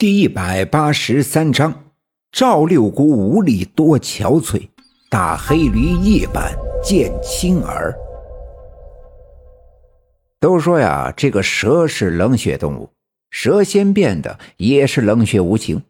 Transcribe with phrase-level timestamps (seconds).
[0.00, 1.86] 第一百八十三章：
[2.30, 4.68] 赵六姑无力多憔悴，
[5.10, 7.92] 大黑驴夜半见青儿。
[10.38, 12.88] 都说呀，这个蛇是冷血动物，
[13.32, 15.82] 蛇仙变的也是冷血无情。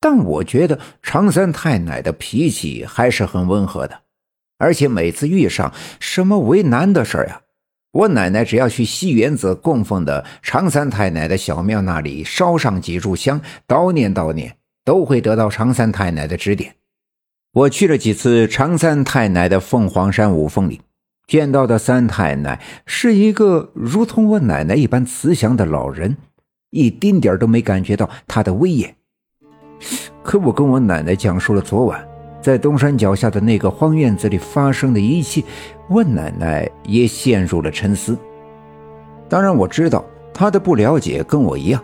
[0.00, 4.00] 但我觉得常三太奶的脾气还是很温和的，
[4.58, 7.40] 而且每次遇上什么为难的事儿呀。
[7.92, 16.76] 我奶奶只要去西园子供奉的常三太奶的小庙那里烧上几炷香，叨念叨念，都会得到常三太奶的指点。
[17.52, 20.78] 我去了几次常三太奶的凤凰山五凤岭，
[21.26, 26.16] 见到的三太奶是一个如同我奶奶一般慈祥的老人，
[26.70, 28.94] 一丁点都没感觉到她的威严。
[30.22, 32.09] 可我跟我奶奶讲述了昨晚。
[32.40, 35.42] 在东山脚下的那个荒院子里发生的一切，
[35.88, 38.16] 问奶奶也陷入了沉思。
[39.28, 41.82] 当然，我知道她的不了解跟我一样，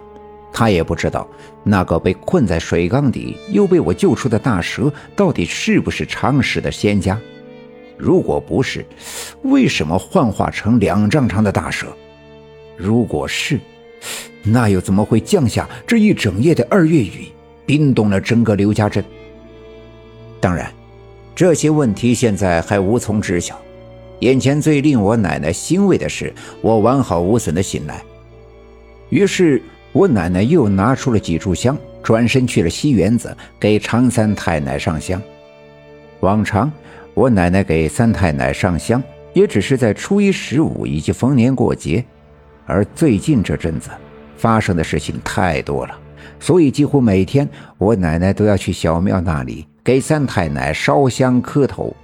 [0.52, 1.28] 她也不知道
[1.62, 7.20] 那个被困在水缸底又被我救出的大蛇到底是不是常识的仙家。
[7.98, 8.84] 如果不是，
[9.42, 11.86] 为什么幻化成两丈长的大蛇？
[12.76, 13.60] 如果是，
[14.42, 17.28] 那又怎么会降下这一整夜的二月雨，
[17.64, 19.04] 冰冻了整个刘家镇？
[20.40, 20.72] 当然，
[21.34, 23.58] 这些问题现在还无从知晓。
[24.20, 28.02] 眼前最令我奶奶欣慰的是，我完好无损的醒来。
[29.10, 29.62] 于是，
[29.92, 35.20] 我奶奶又拿出了几炷香，转身去了西园子给常三太奶上香。
[36.20, 36.72] 往常，
[37.12, 39.02] 我奶奶给三太奶上香，
[39.34, 42.04] 也只是在初一十五以及逢年过节。
[42.64, 43.90] 而最近这阵子，
[44.36, 45.94] 发生的事情太多了，
[46.40, 49.66] 所以几乎每天，我奶奶都要去小庙那里。
[49.86, 51.94] 给三太奶烧香磕头，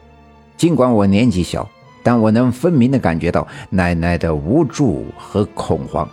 [0.56, 1.68] 尽管我年纪小，
[2.00, 6.08] 但我能分明的感觉到奶奶的无助和恐慌。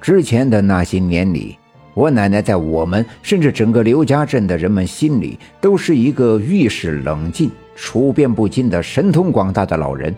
[0.00, 1.58] 之前的那些年里，
[1.92, 10.14] 我奶奶在我们甚至整个刘家镇的人们心里，都是一个遇事冷静、处变不惊的神通广大的老人。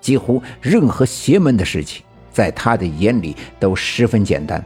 [0.00, 2.02] 几乎任何邪门的事情，
[2.32, 4.60] 在他的眼里都十分简单。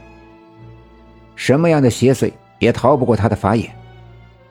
[1.35, 3.69] 什么样的邪祟也逃不过他的法眼。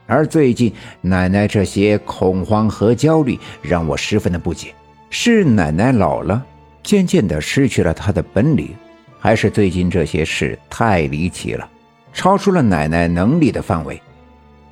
[0.09, 4.75] 而最近奶奶这些恐慌和焦虑让我十分的不解，
[5.11, 6.43] 是奶奶老了，
[6.83, 8.75] 渐渐的失去了她的本领，
[9.21, 11.69] 还是最近这些事太离奇了，
[12.11, 14.01] 超出了奶奶能力的范围？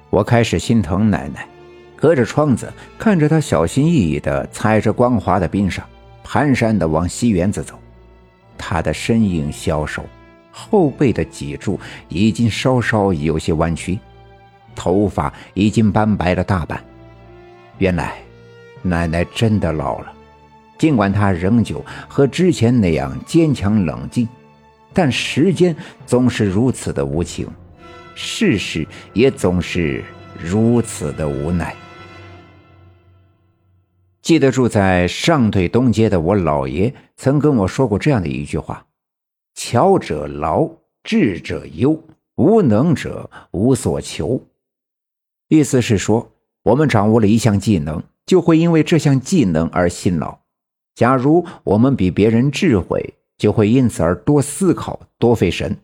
[0.09, 1.47] 我开始心疼奶奶，
[1.95, 5.85] 隔着窗子看着她小心翼翼地踩着光滑的冰上，
[6.25, 7.79] 蹒跚地往西园子走，
[8.57, 10.03] 她的身影消瘦，
[10.51, 13.99] 后背的脊柱已经稍稍有些弯曲。
[14.77, 16.81] 头发已经斑白了大半，
[17.79, 18.15] 原来
[18.83, 20.13] 奶奶真的老了。
[20.79, 24.29] 尽管她仍旧和之前那样坚强冷静，
[24.93, 25.75] 但时间
[26.07, 27.49] 总是如此的无情，
[28.15, 30.05] 世事也总是
[30.39, 31.75] 如此的无奈。
[34.21, 38.85] 记得住在上对东街的我姥爷曾跟我说过这样的一句话
[39.55, 40.69] ：“巧者劳，
[41.05, 41.97] 智者忧，
[42.35, 44.45] 无能者无所求。”
[45.49, 46.33] 意思是说，
[46.65, 50.41] 我们掌握了一项技能，就会因为这项技能而辛劳；
[50.95, 55.77] 假如我们比别人智慧，就会因此而多思考、多费神。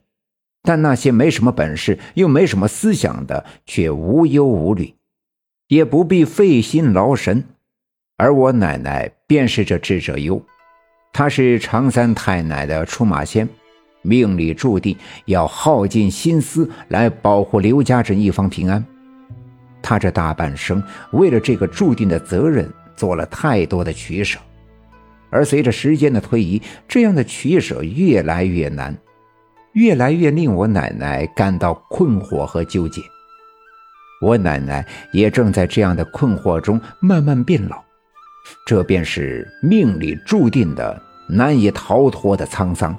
[0.63, 4.95] 但那些没什么本事又没什么思想的，却无忧无虑，
[5.69, 7.45] 也不必费心劳神。
[8.17, 10.41] 而我奶奶便是这智者忧，
[11.13, 13.49] 她是常三太奶的出马仙，
[14.03, 14.97] 命里注定
[15.27, 18.85] 要耗尽心思来保护刘家镇一方平安。
[19.83, 20.83] 他这大半生
[21.13, 24.39] 为了这个注定的责任做了太多的取舍，
[25.31, 28.97] 而随着时间的推移，这样的取舍越来越难，
[29.73, 33.03] 越来越令我奶奶感到困惑和纠结。
[34.21, 37.83] 我奶奶也正在这样的困惑中慢慢变老，
[38.67, 42.97] 这便是命里注定的难以逃脱的沧桑。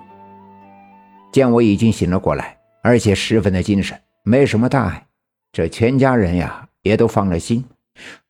[1.31, 5.07] 见我已经醒了过来，而且十分的精神，没什么大碍，
[5.53, 6.67] 这全家人呀。
[6.83, 7.65] 也都放了心。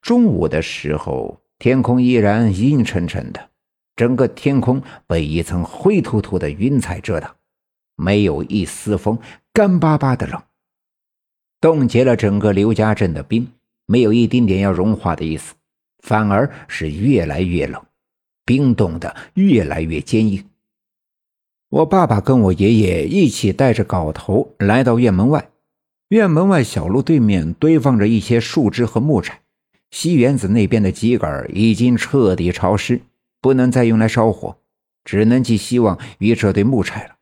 [0.01, 3.49] 中午的时候，天空依然阴沉沉的，
[3.95, 7.35] 整个天空被一层灰突突的云彩遮挡，
[7.95, 9.17] 没有一丝风，
[9.51, 10.41] 干巴巴的冷，
[11.61, 13.47] 冻结了整个刘家镇的冰，
[13.85, 15.53] 没有一丁点要融化的意思，
[15.99, 17.81] 反而是越来越冷，
[18.43, 20.43] 冰冻的越来越坚硬。
[21.69, 25.49] 我爸爸跟我爷爷一起带着镐头来到院门外。
[26.13, 29.39] 院门外小路对面堆放着一些树枝和木柴，
[29.89, 33.01] 西园子那边的秸秆已经彻底潮湿，
[33.41, 34.57] 不能再用来烧火，
[35.03, 37.15] 只能寄希望于这堆木柴了。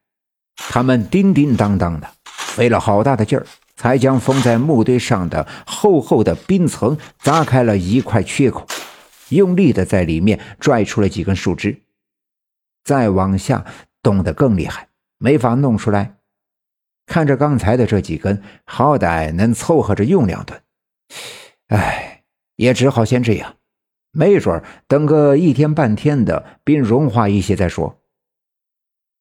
[0.58, 3.48] 他们叮叮当当的，费了好大的劲儿，
[3.78, 8.68] 才将封在木堆上的厚厚的冰层砸开了一块缺口，
[9.30, 11.80] 用力的在里面拽出了几根树枝。
[12.84, 13.66] 再往下
[14.04, 16.18] 冻得更厉害，没法弄出来。
[17.12, 20.62] 看着刚才的这几根，好歹能凑合着用两顿。
[21.68, 22.24] 唉，
[22.56, 23.56] 也只好先这样。
[24.14, 28.00] 没准等个一天半天的，冰融化一些再说。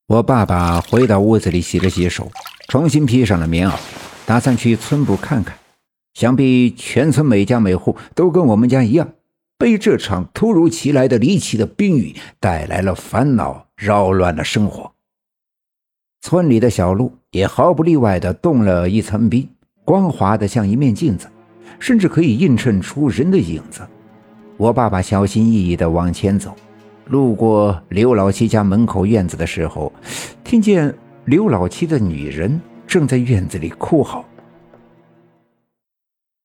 [0.06, 2.30] 我爸爸回到屋子里洗了洗手，
[2.68, 3.76] 重新披上了棉袄，
[4.24, 5.58] 打算去村部看看。
[6.14, 9.14] 想必全村每家每户都跟我们家一样，
[9.58, 14.94] 被这场突如其来的离奇的冰雨带来了烦恼，扰乱了生活。
[16.22, 19.48] 村里的小路也毫不例外的冻了一层冰，
[19.86, 21.26] 光滑的像一面镜子，
[21.78, 23.80] 甚至可以映衬出人的影子。
[24.58, 26.54] 我爸爸小心翼翼地往前走，
[27.06, 29.90] 路过刘老七家门口院子的时候，
[30.44, 30.94] 听见
[31.24, 34.22] 刘老七的女人正在院子里哭嚎。